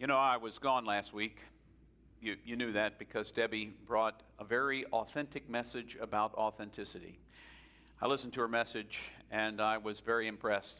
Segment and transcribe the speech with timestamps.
[0.00, 1.40] You know, I was gone last week.
[2.22, 7.18] You, you knew that because Debbie brought a very authentic message about authenticity.
[8.00, 8.98] I listened to her message
[9.30, 10.78] and I was very impressed.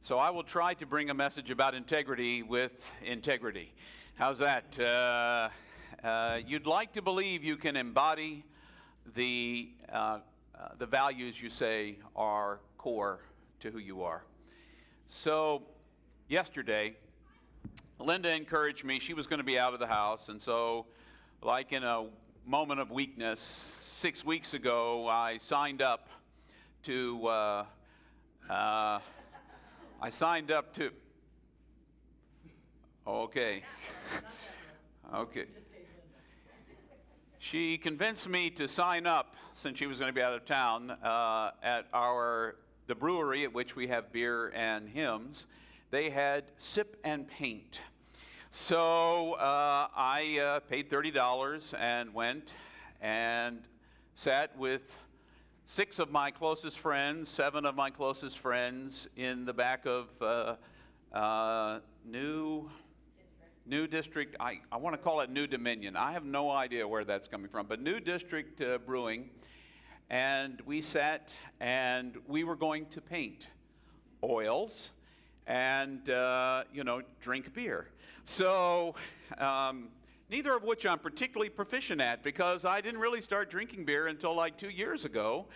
[0.00, 3.74] So I will try to bring a message about integrity with integrity.
[4.14, 4.78] How's that?
[4.80, 5.50] Uh,
[6.02, 8.46] uh, you'd like to believe you can embody
[9.14, 10.20] the, uh,
[10.58, 13.20] uh the values you say are core
[13.60, 14.24] to who you are.
[15.08, 15.64] So,
[16.28, 16.96] yesterday,
[18.00, 19.00] Linda encouraged me.
[19.00, 20.28] She was going to be out of the house.
[20.28, 20.86] And so,
[21.42, 22.06] like in a
[22.46, 26.08] moment of weakness, six weeks ago, I signed up
[26.84, 27.64] to, uh,
[28.48, 29.00] uh,
[30.00, 30.90] I signed up to,
[33.06, 33.62] okay.
[35.14, 35.46] okay.
[37.40, 40.90] She convinced me to sign up since she was going to be out of town
[40.90, 45.46] uh, at our the brewery at which we have beer and hymns.
[45.90, 47.80] They had sip and paint.
[48.50, 52.54] So uh, I uh, paid $30 and went
[53.02, 53.60] and
[54.14, 54.98] sat with
[55.66, 60.56] six of my closest friends, seven of my closest friends in the back of uh,
[61.12, 62.70] uh New.
[63.66, 65.94] New District, I, I want to call it New Dominion.
[65.94, 69.28] I have no idea where that's coming from, but New District uh, Brewing.
[70.08, 73.48] And we sat and we were going to paint
[74.24, 74.90] oils
[75.48, 77.88] and, uh, you know, drink beer.
[78.24, 78.94] So,
[79.38, 79.88] um,
[80.30, 84.34] neither of which I'm particularly proficient at because I didn't really start drinking beer until
[84.34, 85.46] like two years ago.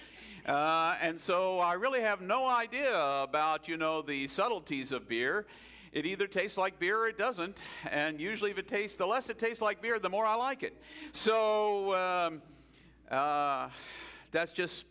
[0.47, 5.47] Uh, and so I really have no idea about, you know, the subtleties of beer.
[5.93, 7.59] It either tastes like beer or it doesn't.
[7.91, 10.63] And usually, if it tastes, the less it tastes like beer, the more I like
[10.63, 10.75] it.
[11.13, 12.43] So um,
[13.11, 13.69] uh,
[14.31, 14.87] that's just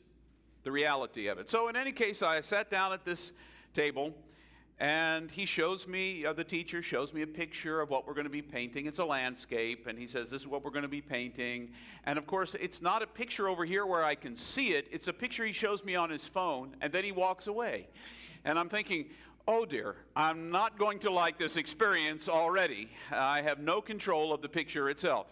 [0.63, 1.49] the reality of it.
[1.49, 3.31] So, in any case, I sat down at this
[3.73, 4.13] table
[4.81, 8.25] and he shows me, uh, the teacher shows me a picture of what we're going
[8.25, 8.87] to be painting.
[8.87, 11.69] It's a landscape, and he says, This is what we're going to be painting.
[12.03, 15.07] And of course, it's not a picture over here where I can see it, it's
[15.07, 17.89] a picture he shows me on his phone, and then he walks away.
[18.43, 19.05] And I'm thinking,
[19.47, 22.89] Oh dear, I'm not going to like this experience already.
[23.11, 25.27] I have no control of the picture itself.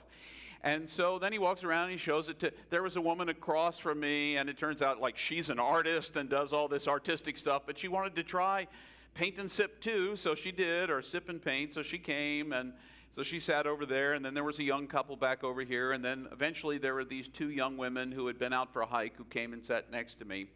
[0.61, 2.51] And so then he walks around and he shows it to.
[2.69, 6.17] There was a woman across from me, and it turns out like she's an artist
[6.17, 8.67] and does all this artistic stuff, but she wanted to try
[9.13, 12.73] paint and sip too, so she did, or sip and paint, so she came, and
[13.15, 15.91] so she sat over there, and then there was a young couple back over here,
[15.91, 18.85] and then eventually there were these two young women who had been out for a
[18.85, 20.47] hike who came and sat next to me.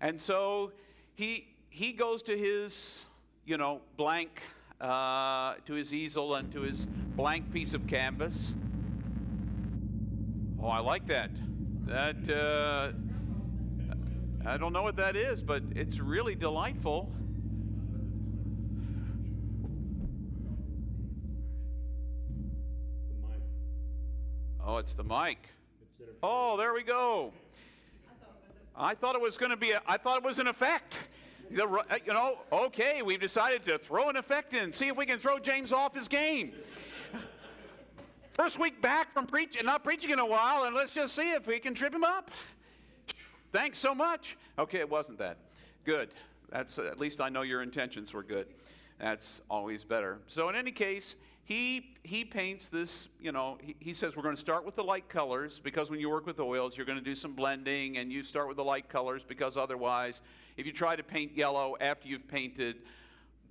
[0.00, 0.72] And so
[1.14, 3.06] he, he goes to his,
[3.46, 4.42] you know, blank,
[4.80, 8.52] uh, to his easel and to his blank piece of canvas.
[10.60, 11.30] Oh, I like that.
[11.86, 12.92] That, uh,
[14.46, 17.10] I don't know what that is, but it's really delightful.
[24.66, 25.50] Oh, it's the mic.
[26.22, 27.34] Oh, there we go.
[28.74, 30.98] I thought it was going to be, a, I thought it was an effect.
[31.50, 35.04] The, uh, you know, okay, we've decided to throw an effect in, see if we
[35.04, 36.52] can throw James off his game.
[38.32, 41.46] First week back from preaching, not preaching in a while, and let's just see if
[41.46, 42.30] we can trip him up.
[43.52, 44.38] Thanks so much.
[44.58, 45.36] Okay, it wasn't that.
[45.84, 46.08] Good.
[46.48, 48.46] That's at least I know your intentions were good.
[48.98, 50.20] That's always better.
[50.26, 54.34] So in any case, he, he paints this, you know, he, he says we're going
[54.34, 57.04] to start with the light colors because when you work with oils, you're going to
[57.04, 60.22] do some blending and you start with the light colors because otherwise,
[60.56, 62.76] if you try to paint yellow after you've painted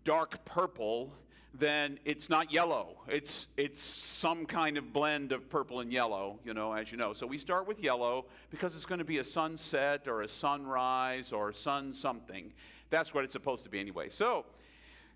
[0.05, 1.13] dark purple,
[1.53, 2.97] then it's not yellow.
[3.07, 7.13] It's, it's some kind of blend of purple and yellow, you know, as you know.
[7.13, 11.31] So we start with yellow because it's going to be a sunset or a sunrise
[11.31, 12.51] or sun something.
[12.89, 14.09] That's what it's supposed to be anyway.
[14.09, 14.45] So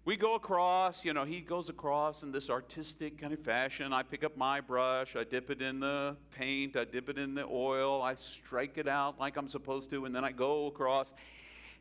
[0.07, 3.91] we go across, you know, he goes across in this artistic kind of fashion.
[3.91, 7.35] I pick up my brush, I dip it in the paint, I dip it in
[7.35, 11.13] the oil, I strike it out like I'm supposed to, and then I go across.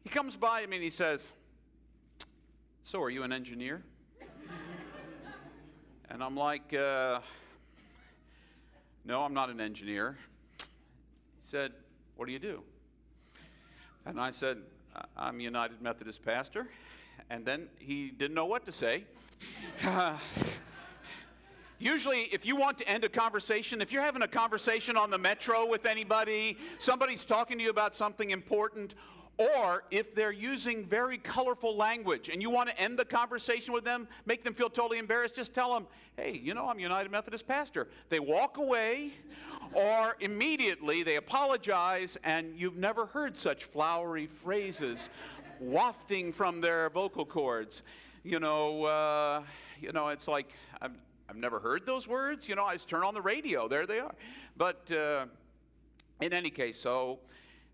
[0.02, 1.30] He comes by me and he says,
[2.82, 3.84] So, are you an engineer?
[6.10, 7.20] and I'm like, uh,
[9.04, 10.18] No, I'm not an engineer.
[10.58, 10.64] He
[11.42, 11.70] said,
[12.16, 12.64] What do you do?
[14.04, 14.58] And I said,
[15.16, 16.66] I'm a United Methodist pastor
[17.30, 19.04] and then he didn't know what to say.
[21.78, 25.18] Usually, if you want to end a conversation, if you're having a conversation on the
[25.18, 28.94] metro with anybody, somebody's talking to you about something important,
[29.36, 33.84] or if they're using very colorful language and you want to end the conversation with
[33.84, 35.86] them, make them feel totally embarrassed, just tell them,
[36.16, 37.88] hey, you know, I'm United Methodist pastor.
[38.08, 39.12] They walk away,
[39.74, 45.10] or immediately they apologize, and you've never heard such flowery phrases
[45.60, 47.82] wafting from their vocal cords.
[48.24, 49.42] You know, uh,
[49.80, 50.92] you know, it's like I've,
[51.28, 52.48] I've never heard those words.
[52.48, 54.14] You know, I just turn on the radio, there they are.
[54.56, 55.26] But uh,
[56.20, 57.20] in any case, so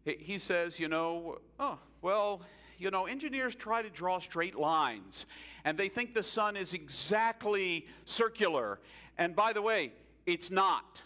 [0.04, 2.42] he says, you know, oh, well,
[2.78, 5.26] you know, engineers try to draw straight lines,
[5.64, 8.80] and they think the sun is exactly circular.
[9.18, 9.92] And by the way,
[10.26, 11.02] it's not.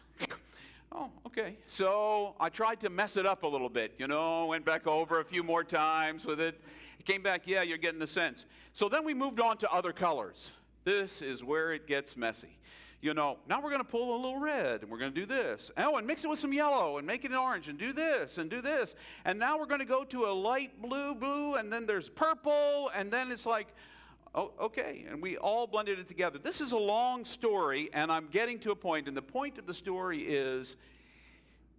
[0.93, 1.57] Oh, okay.
[1.67, 5.21] So I tried to mess it up a little bit, you know, went back over
[5.21, 6.61] a few more times with it.
[6.99, 8.47] It came back, yeah, you're getting the sense.
[8.73, 10.53] So then we moved on to other colors.
[10.85, 12.59] This is where it gets messy
[13.07, 15.27] you know, now we're going to pull a little red and we're going to do
[15.27, 15.71] this.
[15.77, 18.39] Oh, and mix it with some yellow and make it an orange and do this
[18.39, 18.95] and do this.
[19.25, 22.91] And now we're going to go to a light blue, blue, and then there's purple,
[22.95, 23.69] and then it's like,
[24.37, 25.05] oh, okay.
[25.11, 26.39] And we all blended it together.
[26.39, 29.09] This is a long story, and I'm getting to a point.
[29.09, 30.77] and the point of the story is,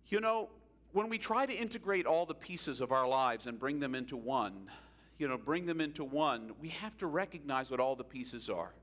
[0.07, 0.49] you know,
[0.91, 4.17] when we try to integrate all the pieces of our lives and bring them into
[4.17, 4.69] one,
[5.17, 8.73] you know, bring them into one, we have to recognize what all the pieces are.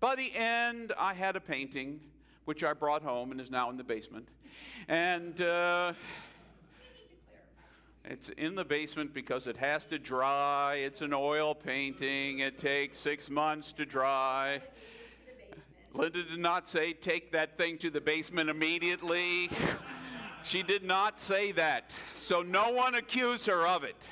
[0.00, 2.00] By the end, I had a painting,
[2.44, 4.28] which I brought home and is now in the basement.
[4.88, 5.92] And uh,
[8.04, 10.76] it's in the basement because it has to dry.
[10.76, 12.40] It's an oil painting.
[12.40, 14.60] It takes six months to dry.
[15.92, 19.50] Linda did not say, take that thing to the basement immediately.
[20.42, 21.90] she did not say that.
[22.16, 24.08] So no one accuse her of it.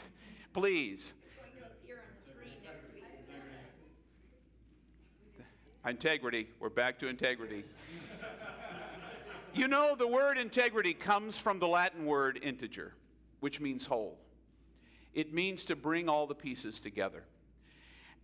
[0.52, 1.14] Please.
[5.86, 6.48] Integrity.
[6.60, 7.64] We're back to integrity.
[9.54, 12.92] you know, the word integrity comes from the Latin word integer,
[13.40, 14.18] which means whole.
[15.14, 17.24] It means to bring all the pieces together.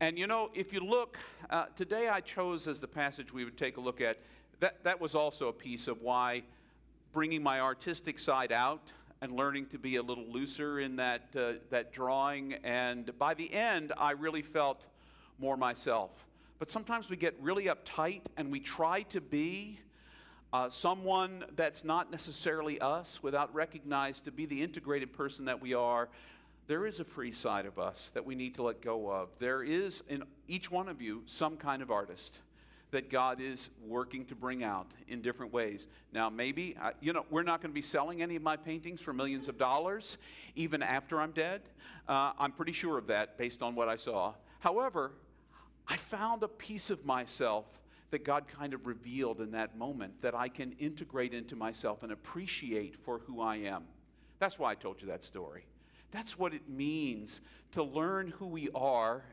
[0.00, 1.18] And you know, if you look,
[1.50, 4.18] uh, today I chose as the passage we would take a look at,
[4.60, 6.42] that, that was also a piece of why
[7.12, 8.90] bringing my artistic side out
[9.20, 12.54] and learning to be a little looser in that, uh, that drawing.
[12.64, 14.84] And by the end, I really felt
[15.38, 16.10] more myself.
[16.58, 19.78] But sometimes we get really uptight and we try to be
[20.54, 25.74] uh, someone that's not necessarily us without recognized to be the integrated person that we
[25.74, 26.08] are.
[26.68, 29.30] There is a free side of us that we need to let go of.
[29.40, 32.38] There is in each one of you some kind of artist
[32.92, 35.88] that God is working to bring out in different ways.
[36.12, 39.12] Now, maybe, you know, we're not going to be selling any of my paintings for
[39.12, 40.18] millions of dollars
[40.54, 41.62] even after I'm dead.
[42.06, 44.34] Uh, I'm pretty sure of that based on what I saw.
[44.60, 45.10] However,
[45.88, 47.66] I found a piece of myself
[48.14, 52.12] that God kind of revealed in that moment that I can integrate into myself and
[52.12, 53.82] appreciate for who I am.
[54.38, 55.66] That's why I told you that story.
[56.12, 57.40] That's what it means
[57.72, 59.24] to learn who we are,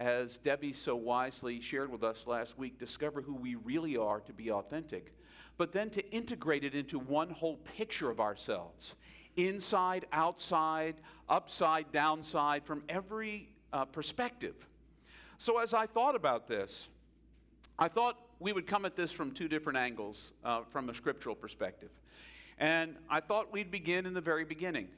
[0.00, 4.32] as Debbie so wisely shared with us last week, discover who we really are to
[4.32, 5.12] be authentic,
[5.58, 8.94] but then to integrate it into one whole picture of ourselves
[9.36, 10.94] inside, outside,
[11.28, 14.54] upside, downside, from every uh, perspective.
[15.36, 16.88] So, as I thought about this,
[17.78, 21.34] I thought we would come at this from two different angles uh, from a scriptural
[21.34, 21.90] perspective.
[22.58, 24.88] And I thought we'd begin in the very beginning.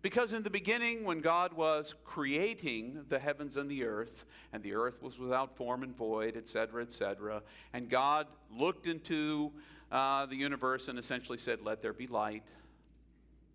[0.00, 4.74] Because in the beginning, when God was creating the heavens and the earth, and the
[4.74, 9.50] earth was without form and void, etc., etc., and God looked into
[9.90, 12.44] uh, the universe and essentially said, Let there be light,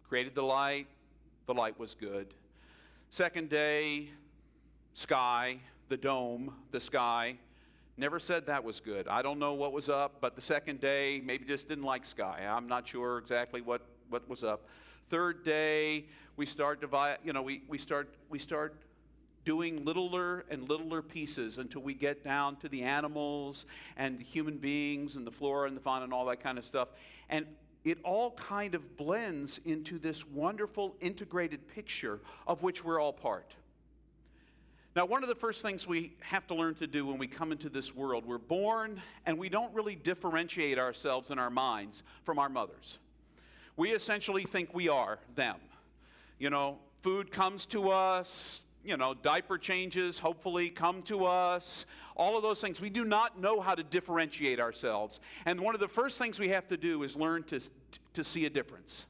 [0.08, 0.88] created the light,
[1.46, 2.34] the light was good.
[3.12, 4.10] Second day,
[4.94, 7.38] sky, the dome, the sky.
[8.00, 9.10] Never said that was good.
[9.10, 12.48] I don't know what was up, but the second day, maybe just didn't like sky.
[12.50, 14.70] I'm not sure exactly what, what was up.
[15.10, 16.06] Third day,
[16.38, 18.74] we start divide, you know, we, we start we start
[19.44, 23.66] doing littler and littler pieces until we get down to the animals
[23.98, 26.64] and the human beings and the flora and the fauna and all that kind of
[26.64, 26.88] stuff.
[27.28, 27.46] And
[27.84, 33.56] it all kind of blends into this wonderful integrated picture of which we're all part.
[34.96, 37.52] Now, one of the first things we have to learn to do when we come
[37.52, 42.40] into this world, we're born and we don't really differentiate ourselves in our minds from
[42.40, 42.98] our mothers.
[43.78, 45.58] We essentially think we are them.
[46.40, 52.36] You know, food comes to us, you know, diaper changes hopefully come to us, all
[52.36, 52.82] of those things.
[52.82, 55.20] We do not know how to differentiate ourselves.
[55.46, 57.62] And one of the first things we have to do is learn to,
[58.16, 59.06] to see a difference.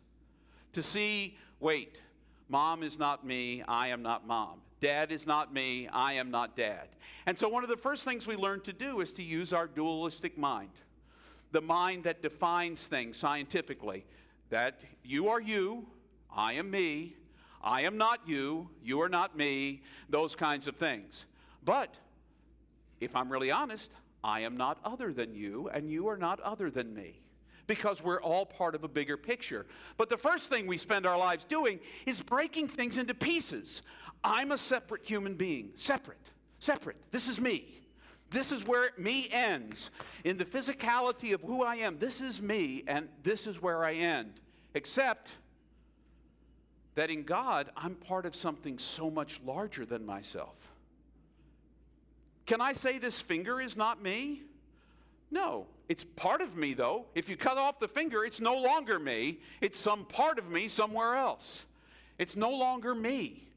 [0.74, 1.98] To see, wait,
[2.50, 4.59] mom is not me, I am not mom.
[4.79, 6.88] Dad is not me, I am not dad.
[7.25, 9.67] And so, one of the first things we learn to do is to use our
[9.67, 10.71] dualistic mind,
[11.51, 14.05] the mind that defines things scientifically
[14.50, 15.86] that you are you,
[16.36, 17.15] I am me,
[17.62, 21.25] I am not you, you are not me, those kinds of things.
[21.63, 21.93] But
[23.00, 23.91] if I'm really honest,
[24.24, 27.21] I am not other than you, and you are not other than me
[27.67, 29.67] because we're all part of a bigger picture.
[29.95, 33.83] But the first thing we spend our lives doing is breaking things into pieces.
[34.23, 36.17] I'm a separate human being, separate,
[36.59, 36.97] separate.
[37.11, 37.79] This is me.
[38.31, 39.89] This is where me ends.
[40.23, 43.93] In the physicality of who I am, this is me, and this is where I
[43.93, 44.33] end.
[44.75, 45.33] Except
[46.95, 50.55] that in God, I'm part of something so much larger than myself.
[52.45, 54.43] Can I say this finger is not me?
[55.31, 55.67] No.
[55.88, 57.05] It's part of me, though.
[57.15, 59.39] If you cut off the finger, it's no longer me.
[59.59, 61.65] It's some part of me somewhere else.
[62.19, 63.48] It's no longer me.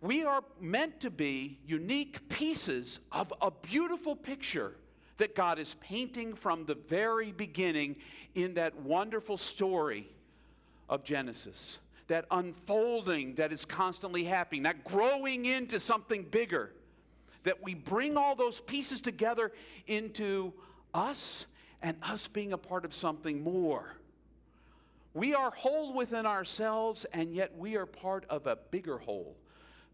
[0.00, 4.74] We are meant to be unique pieces of a beautiful picture
[5.18, 7.96] that God is painting from the very beginning
[8.34, 10.08] in that wonderful story
[10.88, 11.80] of Genesis.
[12.08, 16.72] That unfolding that is constantly happening, that growing into something bigger.
[17.44, 19.52] That we bring all those pieces together
[19.86, 20.52] into
[20.94, 21.46] us
[21.82, 23.94] and us being a part of something more.
[25.12, 29.36] We are whole within ourselves, and yet we are part of a bigger whole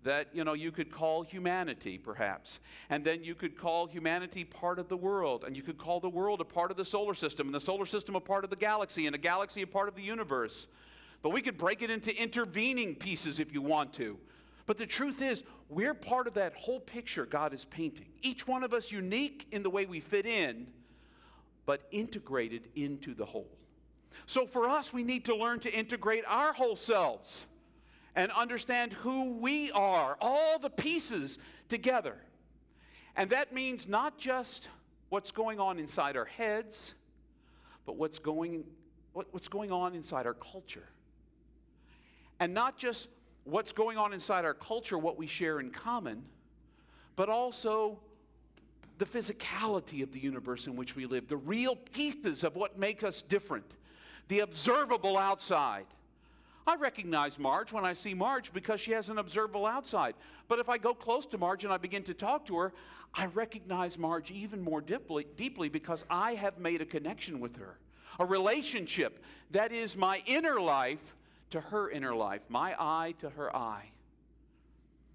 [0.07, 2.61] that you know you could call humanity perhaps.
[2.91, 5.45] And then you could call humanity part of the world.
[5.45, 7.87] And you could call the world a part of the solar system and the solar
[7.87, 10.69] system a part of the galaxy and a galaxy a part of the universe.
[11.23, 14.17] But we could break it into intervening pieces if you want to.
[14.67, 18.07] But the truth is we're part of that whole picture god is painting.
[18.23, 20.69] Each one of us unique in the way we fit in
[21.67, 23.51] but integrated into the whole.
[24.27, 27.49] So for us we need to learn to integrate our whole selves
[28.17, 32.17] and understand who we are, all the pieces together.
[33.15, 34.69] And that means not just
[35.11, 36.95] what's going on inside our heads,
[37.85, 38.65] but what's going,
[39.13, 40.89] what's going on inside our culture.
[42.41, 43.09] And not just
[43.45, 46.25] what's going on inside our culture, what we share in common,
[47.17, 47.99] but also
[48.99, 53.05] the physicality of the universe in which we live, the real pieces of what make
[53.05, 53.77] us different,
[54.29, 55.87] the observable outside,
[56.67, 60.15] I recognize Marge when I see Marge because she has an observable outside.
[60.49, 62.73] But if I go close to Marge and I begin to talk to her,
[63.15, 67.79] I recognize Marge even more deeply, deeply because I have made a connection with her.
[68.19, 71.15] A relationship that is my inner life
[71.51, 73.91] to her inner life, my eye to her eye.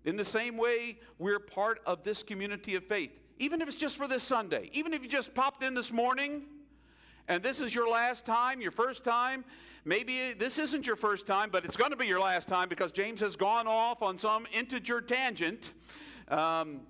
[0.05, 3.97] In the same way, we're part of this community of faith, even if it's just
[3.97, 6.43] for this Sunday, even if you just popped in this morning
[7.27, 9.45] and this is your last time, your first time.
[9.83, 12.91] Maybe this isn't your first time, but it's going to be your last time because
[12.91, 15.73] James has gone off on some integer tangent.
[16.27, 16.81] Um,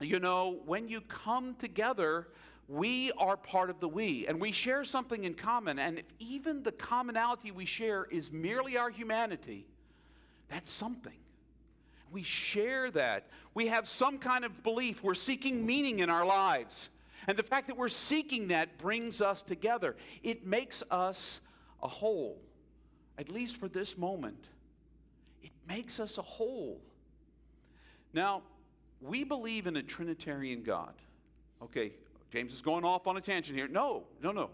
[0.00, 2.28] you know, when you come together,
[2.68, 5.78] we are part of the we, and we share something in common.
[5.78, 9.66] And if even the commonality we share is merely our humanity,
[10.48, 11.12] that's something.
[12.10, 13.26] We share that.
[13.52, 15.02] We have some kind of belief.
[15.02, 16.88] We're seeking meaning in our lives.
[17.26, 19.96] And the fact that we're seeking that brings us together.
[20.22, 21.40] It makes us
[21.86, 22.36] a whole,
[23.16, 24.48] at least for this moment.
[25.40, 26.80] It makes us a whole.
[28.12, 28.42] Now,
[29.00, 30.94] we believe in a Trinitarian God.
[31.62, 31.92] Okay,
[32.32, 33.68] James is going off on a tangent here.
[33.68, 34.50] No, no, no.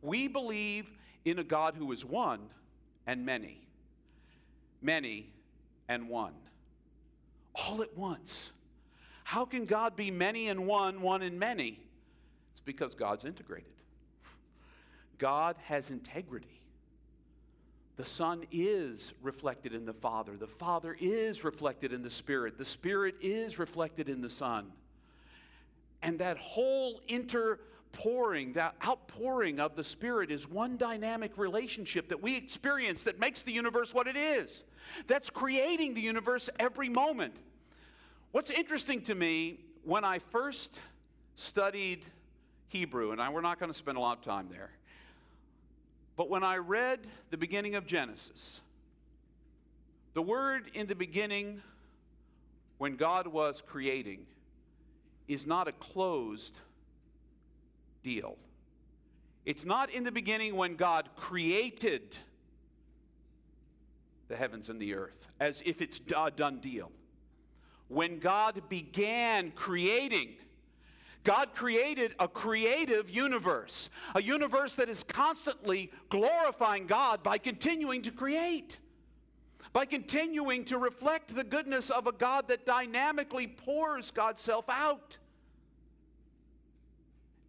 [0.00, 0.90] We believe
[1.26, 2.40] in a God who is one
[3.06, 3.60] and many,
[4.80, 5.34] many
[5.86, 6.32] and one,
[7.54, 8.52] all at once.
[9.24, 11.78] How can God be many and one, one and many?
[12.52, 13.66] It's because God's integrated.
[15.18, 16.59] God has integrity.
[18.00, 20.34] The Son is reflected in the Father.
[20.34, 22.56] The Father is reflected in the Spirit.
[22.56, 24.72] The Spirit is reflected in the Son.
[26.00, 32.38] And that whole interpouring, that outpouring of the Spirit is one dynamic relationship that we
[32.38, 34.64] experience that makes the universe what it is.
[35.06, 37.34] That's creating the universe every moment.
[38.32, 40.80] What's interesting to me when I first
[41.34, 42.06] studied
[42.68, 44.70] Hebrew, and I, we're not going to spend a lot of time there.
[46.20, 48.60] But when I read the beginning of Genesis,
[50.12, 51.62] the word in the beginning,
[52.76, 54.26] when God was creating,
[55.28, 56.60] is not a closed
[58.02, 58.36] deal.
[59.46, 62.18] It's not in the beginning when God created
[64.28, 66.92] the heavens and the earth, as if it's a done deal.
[67.88, 70.34] When God began creating,
[71.22, 78.10] God created a creative universe, a universe that is constantly glorifying God by continuing to
[78.10, 78.78] create,
[79.72, 85.18] by continuing to reflect the goodness of a God that dynamically pours God's self out.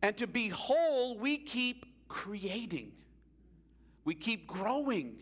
[0.01, 2.91] And to be whole, we keep creating,
[4.03, 5.17] we keep growing,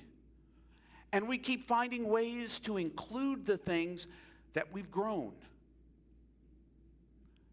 [1.11, 4.07] and we keep finding ways to include the things
[4.53, 5.33] that we've grown.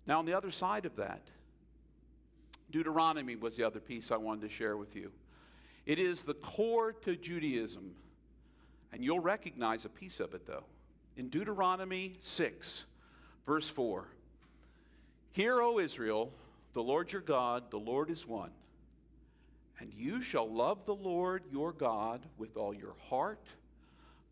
[0.07, 1.23] Now, on the other side of that,
[2.71, 5.11] Deuteronomy was the other piece I wanted to share with you.
[5.85, 7.95] It is the core to Judaism,
[8.93, 10.65] and you'll recognize a piece of it though.
[11.17, 12.87] In Deuteronomy 6,
[13.47, 14.09] verse 4,
[15.33, 16.33] Hear, O Israel,
[16.73, 18.51] the Lord your God, the Lord is one.
[19.79, 23.47] And you shall love the Lord your God with all your heart,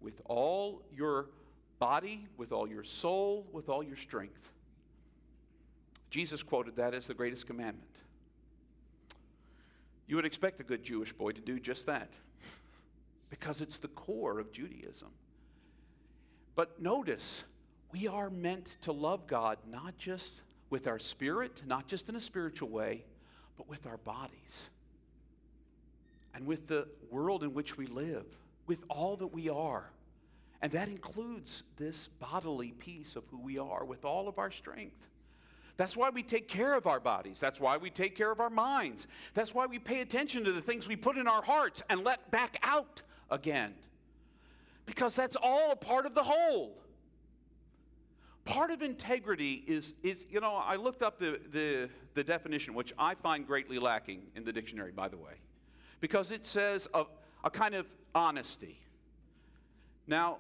[0.01, 1.27] with all your
[1.79, 4.51] body, with all your soul, with all your strength.
[6.15, 7.91] Jesus quoted that as the greatest commandment.
[10.07, 12.09] You would expect a good Jewish boy to do just that
[13.31, 15.09] because it's the core of Judaism.
[16.55, 17.43] But notice,
[17.91, 22.21] we are meant to love God not just with our spirit, not just in a
[22.21, 23.05] spiritual way,
[23.57, 24.71] but with our bodies
[26.33, 28.27] and with the world in which we live,
[28.69, 29.91] with all that we are.
[30.63, 35.09] And that includes this bodily piece of who we are with all of our strength.
[35.77, 37.41] That's why we take care of our bodies.
[37.41, 39.09] That's why we take care of our minds.
[39.35, 42.31] That's why we pay attention to the things we put in our hearts and let
[42.31, 43.75] back out again.
[44.87, 46.79] Because that's all a part of the whole.
[48.45, 52.93] Part of integrity is, is you know, I looked up the, the, the definition, which
[52.99, 55.33] I find greatly lacking in the dictionary, by the way,
[56.01, 57.05] because it says a,
[57.43, 58.79] a kind of honesty.
[60.07, 60.39] Now,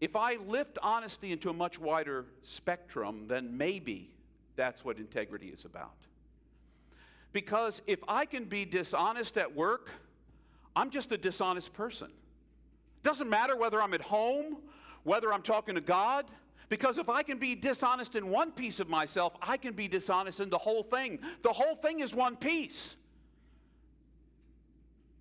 [0.00, 4.11] if I lift honesty into a much wider spectrum, then maybe
[4.56, 5.94] that's what integrity is about.
[7.32, 9.90] Because if I can be dishonest at work,
[10.76, 12.08] I'm just a dishonest person.
[13.02, 14.58] Doesn't matter whether I'm at home,
[15.02, 16.26] whether I'm talking to God,
[16.68, 20.40] because if I can be dishonest in one piece of myself, I can be dishonest
[20.40, 21.18] in the whole thing.
[21.42, 22.96] The whole thing is one piece.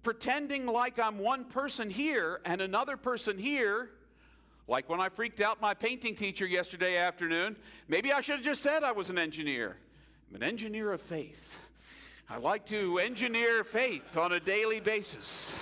[0.04, 3.90] Pretending like I'm one person here and another person here,
[4.68, 7.56] like when I freaked out my painting teacher yesterday afternoon,
[7.88, 9.78] maybe I should have just said I was an engineer.
[10.30, 11.60] I'm an engineer of faith.
[12.30, 15.54] I like to engineer faith on a daily basis.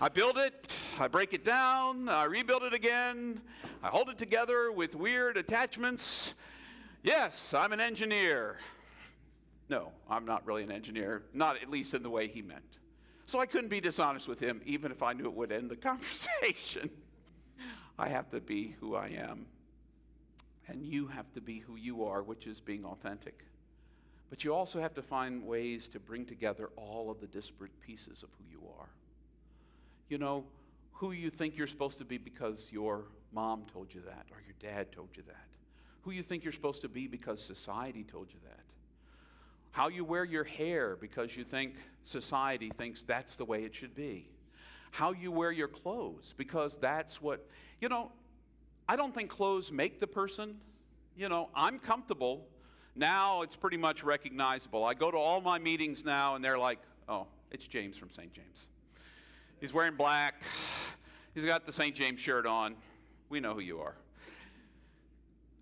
[0.00, 3.40] I build it, I break it down, I rebuild it again,
[3.82, 6.34] I hold it together with weird attachments.
[7.02, 8.58] Yes, I'm an engineer.
[9.68, 12.78] No, I'm not really an engineer, not at least in the way he meant.
[13.26, 15.76] So I couldn't be dishonest with him, even if I knew it would end the
[15.90, 16.90] conversation.
[17.98, 19.46] I have to be who I am,
[20.68, 23.44] and you have to be who you are, which is being authentic.
[24.30, 28.22] But you also have to find ways to bring together all of the disparate pieces
[28.22, 28.88] of who you are
[30.08, 30.44] you know,
[30.92, 34.72] who you think you're supposed to be because your mom told you that or your
[34.72, 35.46] dad told you that.
[36.02, 38.60] Who you think you're supposed to be because society told you that.
[39.70, 43.94] How you wear your hair because you think society thinks that's the way it should
[43.94, 44.28] be.
[44.90, 47.46] How you wear your clothes because that's what,
[47.80, 48.10] you know,
[48.88, 50.56] I don't think clothes make the person.
[51.16, 52.46] You know, I'm comfortable.
[52.96, 54.84] Now it's pretty much recognizable.
[54.84, 58.32] I go to all my meetings now and they're like, oh, it's James from St.
[58.32, 58.68] James.
[59.60, 60.42] He's wearing black.
[61.34, 61.94] He's got the St.
[61.94, 62.76] James shirt on.
[63.28, 63.94] We know who you are.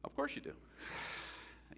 [0.05, 0.53] Of course you do.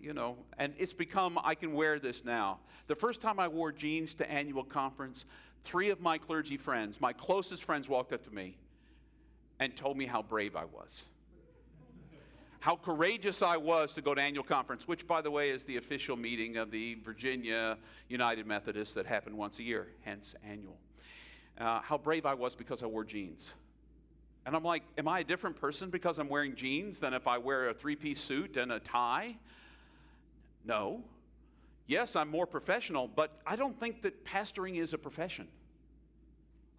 [0.01, 2.59] You know, and it's become, I can wear this now.
[2.87, 5.27] The first time I wore jeans to annual conference,
[5.69, 8.57] three of my clergy friends, my closest friends, walked up to me
[9.61, 11.07] and told me how brave I was.
[12.61, 15.77] how courageous I was to go to annual conference, which, by the way, is the
[15.77, 17.79] official meeting of the Virginia
[18.09, 20.77] United Methodists that happen once a year, hence annual
[21.59, 23.55] uh, how brave I was because I wore jeans.
[24.47, 27.39] And I'm like, am I a different person because I'm wearing jeans than if I
[27.39, 29.37] wear a three piece suit and a tie?
[30.65, 31.03] No.
[31.87, 35.49] Yes, I'm more professional, but I don't think that pastoring is a profession.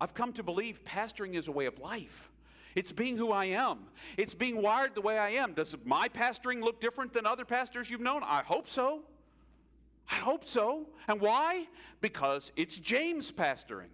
[0.02, 2.32] I've come to believe pastoring is a way of life.
[2.76, 3.80] It's being who I am.
[4.18, 5.54] It's being wired the way I am.
[5.54, 8.24] Does my pastoring look different than other pastors you've known?
[8.24, 9.02] I hope so.
[10.12, 10.88] I hope so.
[11.08, 11.68] And why?
[12.02, 13.90] Because it's James pastoring.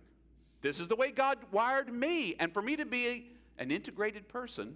[0.62, 2.36] This is the way God wired me.
[2.39, 4.76] And for me to be an integrated person,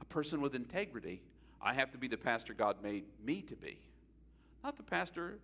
[0.00, 1.22] a person with integrity,
[1.60, 3.78] I have to be the pastor God made me to be.
[4.62, 5.38] Not the pastor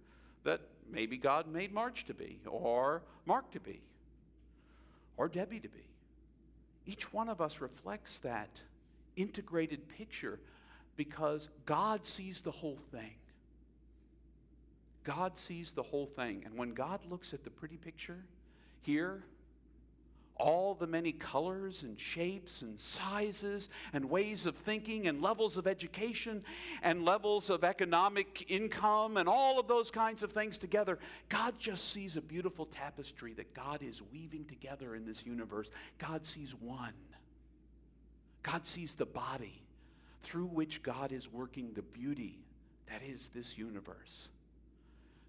[0.45, 3.81] that maybe God made Marge to be, or Mark to be,
[5.17, 5.89] or Debbie to be.
[6.87, 8.61] Each one of us reflects that
[9.17, 10.41] integrated picture
[10.97, 13.15] because God sees the whole thing.
[15.05, 16.43] God sees the whole thing.
[16.45, 18.25] And when God looks at the pretty picture
[18.83, 19.25] here,
[20.37, 25.67] all the many colors and shapes and sizes and ways of thinking and levels of
[25.67, 26.43] education
[26.83, 31.93] and levels of economic income and all of those kinds of things together, God just
[31.93, 35.71] sees a beautiful tapestry that God is weaving together in this universe.
[35.99, 36.95] God sees one.
[38.43, 39.63] God sees the body
[40.23, 42.39] through which God is working the beauty
[42.89, 44.29] that is this universe.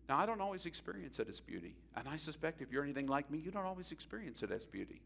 [0.09, 1.75] Now, I don't always experience it as beauty.
[1.95, 5.01] And I suspect if you're anything like me, you don't always experience it as beauty.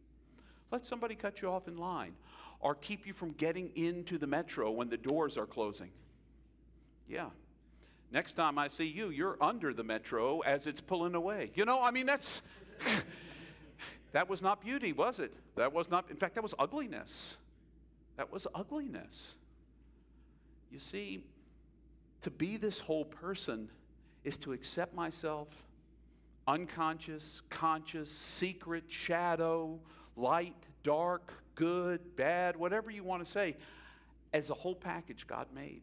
[0.71, 2.13] Let somebody cut you off in line
[2.59, 5.91] or keep you from getting into the metro when the doors are closing.
[7.07, 7.29] Yeah,
[8.11, 11.51] Next time I see you, you're under the metro as it's pulling away.
[11.55, 12.41] You know, I mean, that's.
[14.13, 15.33] that was not beauty, was it?
[15.55, 17.37] That was not, in fact, that was ugliness.
[18.15, 19.35] That was ugliness.
[20.71, 21.23] You see,
[22.21, 23.69] to be this whole person
[24.23, 25.47] is to accept myself
[26.47, 29.79] unconscious, conscious, secret, shadow,
[30.15, 33.55] light, dark, good, bad, whatever you want to say,
[34.33, 35.81] as a whole package God made.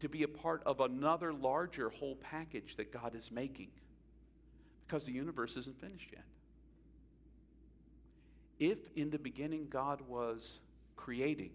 [0.00, 3.68] To be a part of another larger whole package that God is making.
[4.86, 6.24] Because the universe isn't finished yet.
[8.58, 10.58] If in the beginning God was
[10.96, 11.50] creating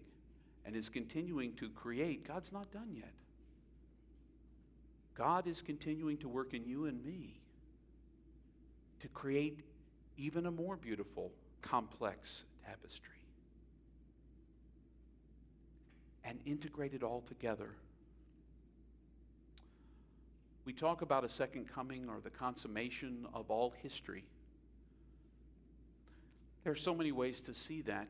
[0.64, 3.12] and is continuing to create, God's not done yet.
[5.14, 7.40] God is continuing to work in you and me
[9.00, 9.60] to create
[10.16, 13.12] even a more beautiful, complex tapestry
[16.24, 17.70] and integrate it all together.
[20.64, 24.24] We talk about a second coming or the consummation of all history.
[26.62, 28.06] There are so many ways to see that,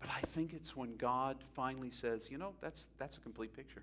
[0.00, 3.82] but I think it's when God finally says, you know, that's, that's a complete picture.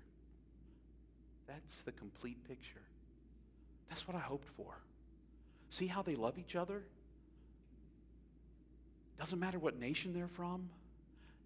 [1.52, 2.80] That's the complete picture.
[3.88, 4.78] That's what I hoped for.
[5.68, 6.82] See how they love each other?
[9.18, 10.70] Doesn't matter what nation they're from,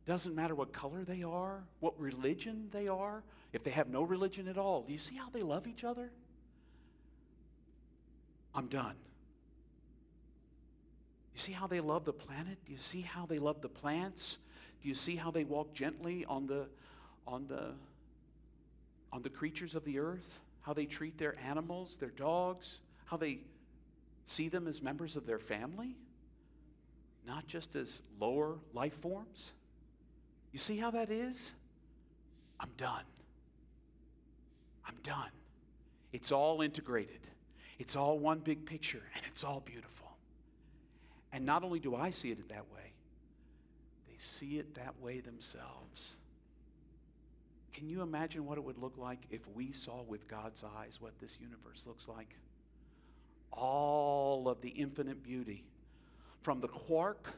[0.07, 4.47] doesn't matter what color they are, what religion they are, if they have no religion
[4.47, 4.83] at all.
[4.83, 6.11] Do you see how they love each other?
[8.55, 8.95] I'm done.
[11.35, 12.59] You see how they love the planet?
[12.65, 14.39] Do you see how they love the plants?
[14.83, 16.69] Do you see how they walk gently on the
[17.27, 17.73] on the
[19.13, 20.41] on the creatures of the earth?
[20.61, 23.39] How they treat their animals, their dogs, how they
[24.27, 25.97] see them as members of their family,
[27.27, 29.53] not just as lower life forms?
[30.53, 31.53] You see how that is?
[32.59, 33.05] I'm done.
[34.87, 35.31] I'm done.
[36.13, 37.21] It's all integrated.
[37.79, 40.09] It's all one big picture, and it's all beautiful.
[41.33, 42.93] And not only do I see it that way,
[44.09, 46.17] they see it that way themselves.
[47.77, 51.13] Can you imagine what it would look like if we saw with God's eyes what
[51.21, 52.35] this universe looks like?
[53.53, 55.63] All of the infinite beauty,
[56.41, 57.29] from the quark,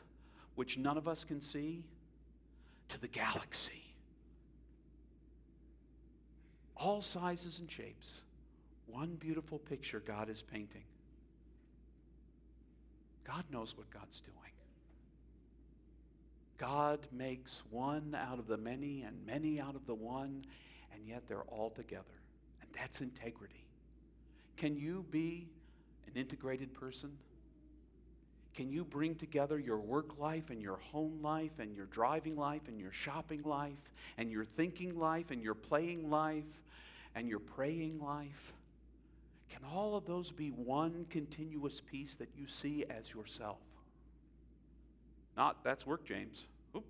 [0.54, 1.82] which none of us can see,
[2.88, 3.82] to the galaxy.
[6.76, 8.22] All sizes and shapes.
[8.86, 10.84] One beautiful picture God is painting.
[13.24, 14.36] God knows what God's doing.
[16.58, 20.44] God makes one out of the many and many out of the one,
[20.92, 22.04] and yet they're all together.
[22.60, 23.64] And that's integrity.
[24.56, 25.48] Can you be
[26.08, 27.10] an integrated person?
[28.54, 32.62] Can you bring together your work life and your home life and your driving life
[32.66, 36.42] and your shopping life and your thinking life and your playing life
[37.14, 38.52] and your praying life?
[39.48, 43.58] Can all of those be one continuous piece that you see as yourself?
[45.38, 46.48] Not, that's work, James.
[46.76, 46.84] Oop.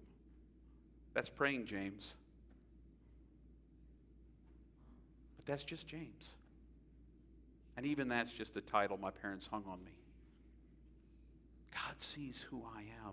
[1.13, 2.15] That's praying, James.
[5.37, 6.33] But that's just James.
[7.77, 9.93] And even that's just a title my parents hung on me.
[11.75, 13.13] God sees who I am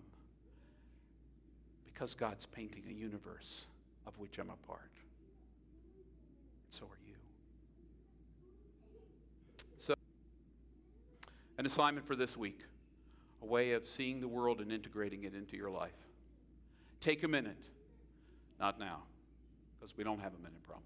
[1.84, 3.68] because God's painting a universe
[4.08, 4.80] of which I'm a part.
[6.70, 7.16] So are you.
[9.80, 9.96] So,
[11.58, 12.62] an assignment for this week
[13.46, 15.94] a way of seeing the world and integrating it into your life.
[17.00, 17.64] Take a minute.
[18.60, 19.04] Not now,
[19.80, 20.84] because we don't have a minute probably.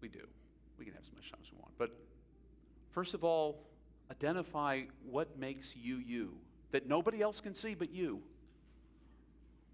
[0.00, 0.26] We do.
[0.78, 1.72] We can have as much time as we want.
[1.78, 1.90] But
[2.90, 3.62] first of all,
[4.10, 6.34] identify what makes you you
[6.72, 8.22] that nobody else can see but you.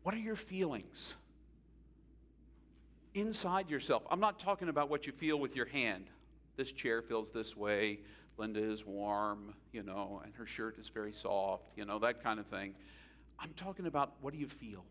[0.02, 1.16] What are your feelings?
[3.14, 4.04] Inside yourself.
[4.10, 6.06] I'm not talking about what you feel with your hand.
[6.56, 8.00] This chair feels this way.
[8.38, 12.38] Linda is warm, you know, and her shirt is very soft, you know, that kind
[12.38, 12.74] of thing.
[13.38, 14.84] I'm talking about what do you feel?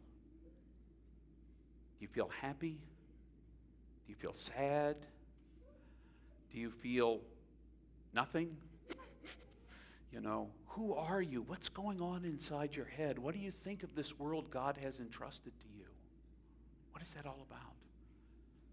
[1.98, 2.80] Do you feel happy?
[4.06, 4.98] Do you feel sad?
[6.52, 7.22] Do you feel
[8.14, 8.56] nothing?
[10.12, 11.42] you know, who are you?
[11.42, 13.18] What's going on inside your head?
[13.18, 15.86] What do you think of this world God has entrusted to you?
[16.92, 17.74] What is that all about?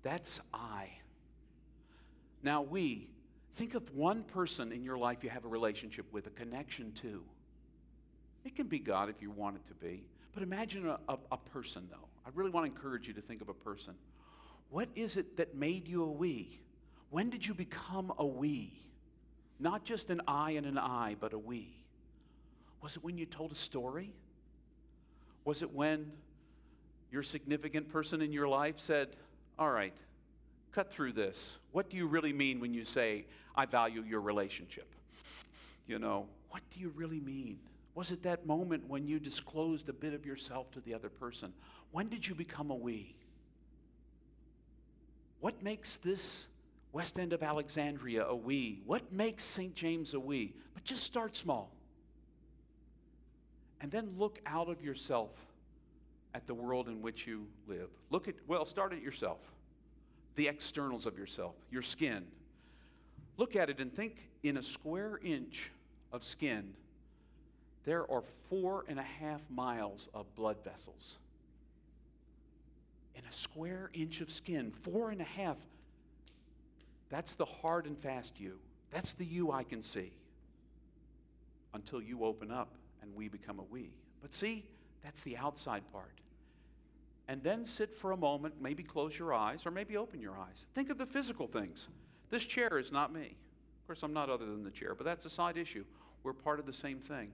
[0.03, 0.89] That's I.
[2.43, 3.09] Now, we,
[3.55, 7.23] think of one person in your life you have a relationship with, a connection to.
[8.45, 10.05] It can be God if you want it to be.
[10.35, 12.09] But imagine a, a, a person, though.
[12.27, 13.95] I really want to encourage you to think of a person.
[14.71, 16.61] What is it that made you a we?
[17.11, 18.73] When did you become a we?
[19.61, 21.69] Not just an I and an I, but a we.
[22.83, 24.13] Was it when you told a story?
[25.45, 26.11] Was it when
[27.13, 29.11] your significant person in your life said,
[29.59, 29.95] All right,
[30.75, 31.57] cut through this.
[31.73, 34.93] What do you really mean when you say, I value your relationship?
[35.87, 37.59] You know, what do you really mean?
[37.95, 41.53] Was it that moment when you disclosed a bit of yourself to the other person?
[41.93, 43.15] When did you become a we?
[45.41, 46.49] What makes this
[46.93, 48.83] West End of Alexandria a we?
[48.85, 49.75] What makes St.
[49.75, 50.55] James a we?
[50.75, 51.71] But just start small.
[53.81, 55.31] And then look out of yourself
[56.35, 57.91] at the world in which you live.
[58.11, 59.39] Look at, well, start at yourself,
[60.37, 62.27] the externals of yourself, your skin.
[63.37, 65.71] Look at it and think in a square inch
[66.13, 66.75] of skin,
[67.85, 71.19] there are four and a half miles of blood vessels.
[73.15, 75.59] In a square inch of skin, four and a half.
[77.11, 78.59] That's the hard and fast you.
[78.91, 80.13] That's the you I can see.
[81.75, 83.91] Until you open up and we become a we.
[84.23, 84.65] But see,
[85.03, 86.21] that's the outside part.
[87.27, 90.67] And then sit for a moment, maybe close your eyes, or maybe open your eyes.
[90.75, 91.89] Think of the physical things.
[92.31, 93.37] This chair is not me.
[93.83, 95.85] Of course, I'm not other than the chair, but that's a side issue.
[96.23, 97.33] We're part of the same thing.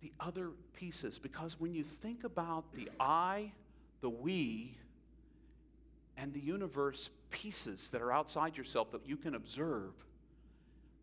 [0.00, 3.52] The other pieces, because when you think about the I,
[4.00, 4.76] the we,
[6.16, 9.92] and the universe pieces that are outside yourself that you can observe,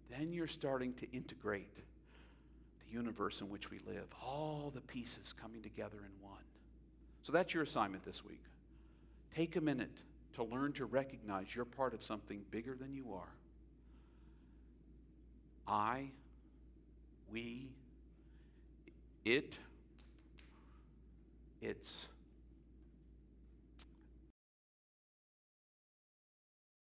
[0.09, 4.05] then you're starting to integrate the universe in which we live.
[4.21, 6.37] All the pieces coming together in one.
[7.21, 8.41] So that's your assignment this week.
[9.35, 9.91] Take a minute
[10.35, 13.29] to learn to recognize you're part of something bigger than you are.
[15.67, 16.09] I,
[17.31, 17.67] we,
[19.25, 19.59] it,
[21.61, 22.07] it's